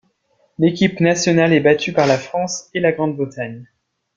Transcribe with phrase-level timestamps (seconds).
[0.57, 3.67] L'équipe nationale est battue par la France et la Grande-Bretagne.